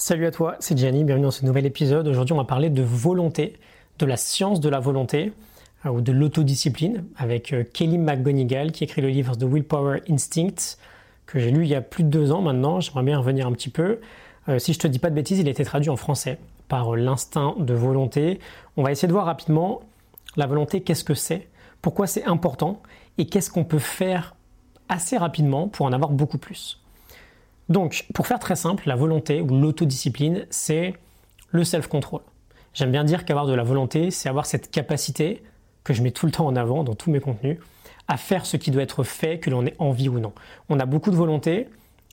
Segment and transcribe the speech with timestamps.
[0.00, 2.06] Salut à toi, c'est Gianni, bienvenue dans ce nouvel épisode.
[2.06, 3.58] Aujourd'hui, on va parler de volonté,
[3.98, 5.32] de la science de la volonté
[5.84, 10.78] euh, ou de l'autodiscipline avec euh, Kelly McGonigal qui écrit le livre The Willpower Instinct
[11.26, 12.78] que j'ai lu il y a plus de deux ans maintenant.
[12.78, 13.98] J'aimerais bien revenir un petit peu.
[14.48, 16.38] Euh, si je te dis pas de bêtises, il a été traduit en français
[16.68, 18.38] par l'instinct de volonté.
[18.76, 19.80] On va essayer de voir rapidement
[20.36, 21.48] la volonté, qu'est-ce que c'est,
[21.82, 22.80] pourquoi c'est important
[23.18, 24.36] et qu'est-ce qu'on peut faire
[24.88, 26.78] assez rapidement pour en avoir beaucoup plus.
[27.68, 30.94] Donc, pour faire très simple, la volonté ou l'autodiscipline, c'est
[31.50, 32.22] le self-control.
[32.74, 35.42] J'aime bien dire qu'avoir de la volonté, c'est avoir cette capacité,
[35.84, 37.58] que je mets tout le temps en avant dans tous mes contenus,
[38.08, 40.32] à faire ce qui doit être fait, que l'on ait envie ou non.
[40.68, 41.68] On a beaucoup de volonté,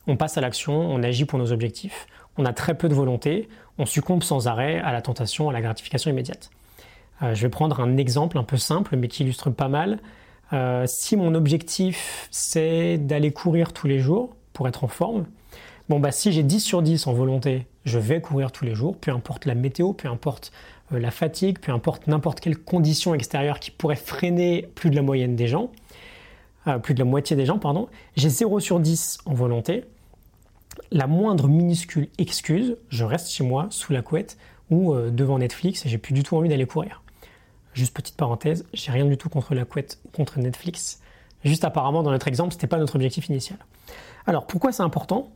[0.07, 2.07] on passe à l'action, on agit pour nos objectifs.
[2.37, 5.61] On a très peu de volonté, on succombe sans arrêt à la tentation, à la
[5.61, 6.49] gratification immédiate.
[7.21, 9.99] Euh, je vais prendre un exemple un peu simple, mais qui illustre pas mal.
[10.53, 15.25] Euh, si mon objectif, c'est d'aller courir tous les jours pour être en forme,
[15.87, 18.97] Bon, bah, si j'ai 10 sur 10 en volonté, je vais courir tous les jours,
[18.97, 20.51] peu importe la météo, peu importe
[20.91, 25.03] euh, la fatigue, peu importe n'importe quelle condition extérieure qui pourrait freiner plus de la
[25.03, 25.71] moyenne des gens,
[26.65, 27.87] euh, plus de la moitié des gens, pardon.
[28.15, 29.85] J'ai 0 sur 10 en volonté.
[30.91, 34.37] La moindre minuscule excuse, je reste chez moi, sous la couette
[34.71, 37.03] ou euh, devant Netflix et j'ai plus du tout envie d'aller courir.
[37.73, 40.99] Juste petite parenthèse, j'ai rien du tout contre la couette, contre Netflix.
[41.43, 43.59] Juste apparemment, dans notre exemple, ce n'était pas notre objectif initial.
[44.25, 45.29] Alors, pourquoi c'est important?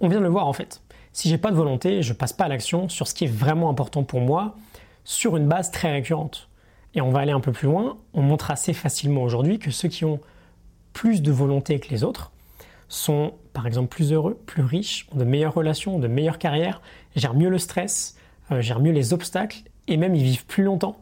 [0.00, 0.82] On vient de le voir en fait.
[1.12, 3.70] Si j'ai pas de volonté, je passe pas à l'action sur ce qui est vraiment
[3.70, 4.56] important pour moi
[5.04, 6.48] sur une base très récurrente.
[6.94, 9.88] Et on va aller un peu plus loin, on montre assez facilement aujourd'hui que ceux
[9.88, 10.20] qui ont
[10.92, 12.32] plus de volonté que les autres
[12.88, 16.80] sont par exemple plus heureux, plus riches, ont de meilleures relations, de meilleures carrières,
[17.16, 18.16] gèrent mieux le stress,
[18.50, 20.96] euh, gèrent mieux les obstacles et même ils vivent plus longtemps.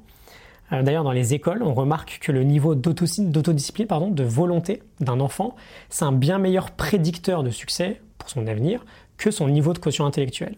[0.72, 5.54] Euh, d'ailleurs, dans les écoles, on remarque que le niveau d'autodiscipline, de volonté d'un enfant,
[5.90, 8.84] c'est un bien meilleur prédicteur de succès pour son avenir
[9.18, 10.56] que son niveau de quotient intellectuel.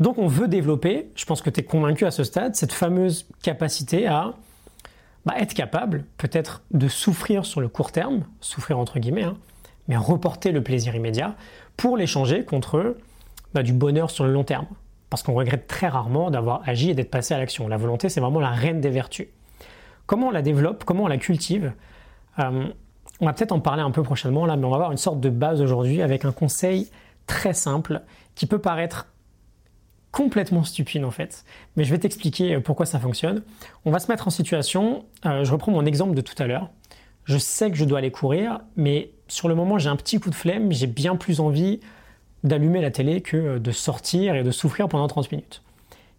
[0.00, 3.26] Donc on veut développer, je pense que tu es convaincu à ce stade, cette fameuse
[3.42, 4.34] capacité à
[5.24, 9.36] bah, être capable peut-être de souffrir sur le court terme, souffrir entre guillemets, hein,
[9.88, 11.36] mais reporter le plaisir immédiat
[11.76, 12.96] pour l'échanger contre
[13.54, 14.66] bah, du bonheur sur le long terme.
[15.14, 17.68] Parce qu'on regrette très rarement d'avoir agi et d'être passé à l'action.
[17.68, 19.28] La volonté, c'est vraiment la reine des vertus.
[20.06, 21.72] Comment on la développe, comment on la cultive
[22.40, 22.66] euh,
[23.20, 25.20] on va peut-être en parler un peu prochainement là, mais on va avoir une sorte
[25.20, 26.90] de base aujourd'hui avec un conseil
[27.28, 28.02] très simple
[28.34, 29.06] qui peut paraître
[30.10, 31.44] complètement stupide en fait,
[31.76, 33.44] mais je vais t'expliquer euh, pourquoi ça fonctionne.
[33.84, 36.70] On va se mettre en situation, euh, je reprends mon exemple de tout à l'heure.
[37.24, 40.30] Je sais que je dois aller courir, mais sur le moment j'ai un petit coup
[40.30, 41.78] de flemme, j'ai bien plus envie
[42.44, 45.62] d'allumer la télé que de sortir et de souffrir pendant 30 minutes.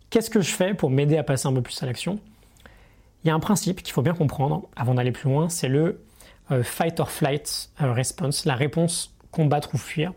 [0.10, 2.20] Qu'est-ce que je fais pour m'aider à passer un peu plus à l'action?
[3.24, 6.02] Il y a un principe qu'il faut bien comprendre avant d'aller plus loin, c'est le
[6.52, 10.14] euh, fight or flight euh, response, la réponse combattre ou fuir.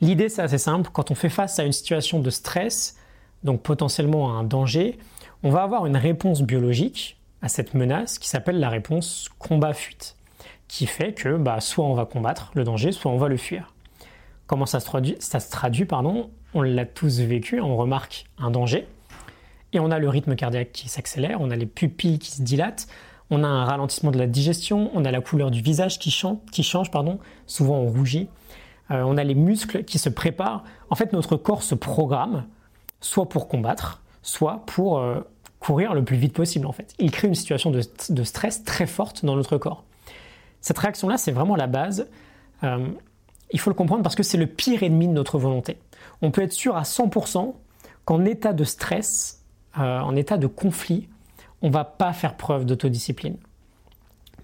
[0.00, 2.96] L'idée c'est assez simple, quand on fait face à une situation de stress,
[3.44, 4.98] donc potentiellement à un danger,
[5.42, 10.16] on va avoir une réponse biologique à cette menace qui s'appelle la réponse combat-fuite,
[10.68, 13.72] qui fait que bah, soit on va combattre le danger, soit on va le fuir.
[14.50, 18.50] Comment ça se traduit, ça se traduit pardon On l'a tous vécu, on remarque un
[18.50, 18.88] danger,
[19.72, 22.88] et on a le rythme cardiaque qui s'accélère, on a les pupilles qui se dilatent,
[23.30, 26.90] on a un ralentissement de la digestion, on a la couleur du visage qui, change,
[26.90, 28.28] pardon, souvent on rougit,
[28.90, 30.64] euh, on a les muscles qui se préparent.
[30.90, 32.44] En fait, notre corps se programme
[33.00, 35.20] soit pour combattre, soit pour euh,
[35.60, 36.66] courir le plus vite possible.
[36.66, 39.84] En fait, il crée une situation de, stress très forte dans notre corps.
[40.60, 42.08] Cette réaction-là, c'est vraiment la base.
[42.64, 42.88] Euh,
[43.52, 45.78] il faut le comprendre parce que c'est le pire ennemi de notre volonté.
[46.22, 47.54] On peut être sûr à 100%
[48.04, 49.44] qu'en état de stress,
[49.74, 51.08] en état de conflit,
[51.62, 53.36] on va pas faire preuve d'autodiscipline.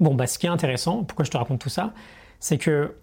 [0.00, 1.94] Bon, bah, ce qui est intéressant, pourquoi je te raconte tout ça,
[2.40, 2.94] c'est que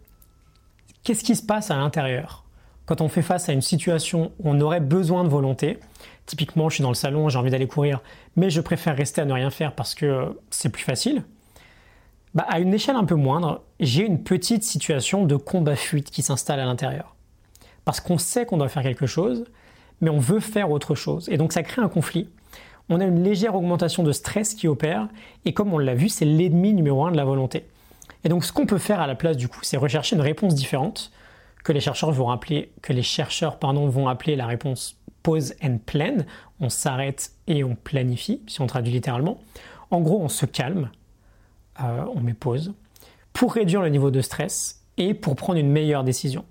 [1.03, 2.43] qu'est-ce qui se passe à l'intérieur
[2.85, 5.79] quand on fait face à une situation où on aurait besoin de volonté?
[6.25, 8.01] Typiquement, je suis dans le salon, j'ai envie d'aller courir,
[8.35, 11.23] mais je préfère rester à ne rien faire parce que c'est plus facile.
[12.33, 16.59] Bah, à une échelle un peu moindre, j'ai une petite situation de combat-fuite qui s'installe
[16.59, 17.16] à l'intérieur.
[17.85, 19.45] Parce qu'on sait qu'on doit faire quelque chose,
[20.01, 21.30] mais on veut faire autre chose.
[21.30, 22.30] Et donc ça crée un conflit
[22.89, 25.07] on a une légère augmentation de stress qui opère,
[25.45, 27.65] et comme on l'a vu, c'est l'ennemi numéro un de la volonté.
[28.24, 30.56] Et donc ce qu'on peut faire à la place du coup, c'est rechercher une réponse
[30.56, 31.12] différente,
[31.63, 35.77] que les chercheurs vont appeler, que les chercheurs pardon, vont appeler la réponse pause and
[35.85, 36.18] plan.
[36.59, 39.39] On s'arrête et on planifie, si on traduit littéralement.
[39.89, 40.89] En gros, on se calme,
[41.81, 42.73] euh, on met pause,
[43.33, 46.45] pour réduire le niveau de stress et pour prendre une meilleure décision.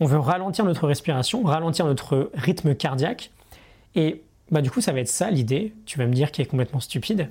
[0.00, 3.30] On veut ralentir notre respiration, ralentir notre rythme cardiaque
[3.94, 6.48] et bah du coup ça va être ça l'idée, tu vas me dire qu'il est
[6.48, 7.30] complètement stupide,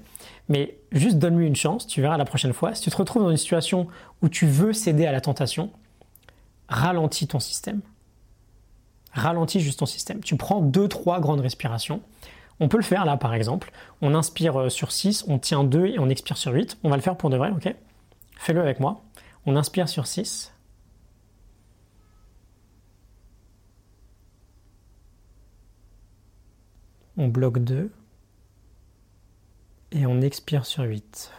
[0.50, 3.30] mais juste donne-lui une chance, tu verras la prochaine fois, si tu te retrouves dans
[3.30, 3.88] une situation
[4.22, 5.72] où tu veux céder à la tentation,
[6.68, 7.82] ralentis ton système.
[9.14, 10.22] ralentis juste ton système.
[10.22, 12.02] Tu prends 2-3 grandes respirations.
[12.62, 13.72] On peut le faire là par exemple.
[14.02, 16.78] On inspire euh, sur 6, on tient 2 et on expire sur 8.
[16.84, 17.76] On va le faire pour de vrai, ok?
[18.38, 19.02] Fais-le avec moi.
[19.48, 20.54] On inspire sur 6.
[27.18, 27.92] On bloque 2.
[29.94, 31.32] Et on expire sur 8.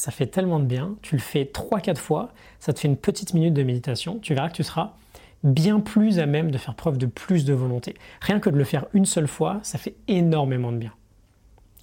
[0.00, 0.96] Ça fait tellement de bien.
[1.02, 4.18] Tu le fais 3-4 fois, ça te fait une petite minute de méditation.
[4.22, 4.94] Tu verras que tu seras
[5.44, 7.94] bien plus à même de faire preuve de plus de volonté.
[8.22, 10.92] Rien que de le faire une seule fois, ça fait énormément de bien.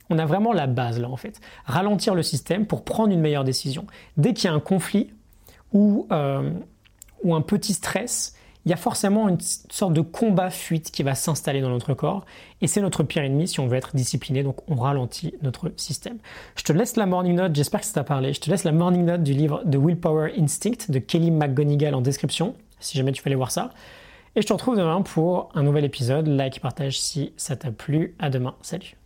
[0.10, 1.40] On a vraiment la base là en fait.
[1.66, 3.86] Ralentir le système pour prendre une meilleure décision.
[4.18, 5.12] Dès qu'il y a un conflit
[5.72, 6.50] ou, euh,
[7.24, 8.36] ou un petit stress,
[8.68, 12.26] il y a forcément une sorte de combat-fuite qui va s'installer dans notre corps.
[12.60, 14.44] Et c'est notre pire ennemi si on veut être discipliné.
[14.44, 16.18] Donc on ralentit notre système.
[16.58, 17.56] Je te laisse la morning note.
[17.56, 18.34] J'espère que ça t'a parlé.
[18.34, 22.02] Je te laisse la morning note du livre The Willpower Instinct de Kelly McGonigal en
[22.02, 22.56] description.
[22.82, 23.70] Si jamais tu veux aller voir ça.
[24.36, 26.28] Et je te retrouve demain pour un nouvel épisode.
[26.28, 28.16] Like et partage si ça t'a plu.
[28.20, 28.56] À demain.
[28.62, 28.97] Salut.